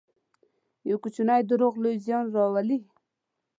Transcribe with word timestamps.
یو 0.89 0.97
کوچنی 1.03 1.41
دروغ 1.49 1.73
لوی 1.83 1.95
زیان 2.05 2.25
راولي. 2.35 2.79